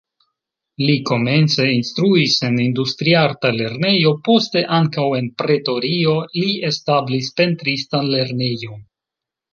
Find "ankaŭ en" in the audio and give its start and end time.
4.81-5.29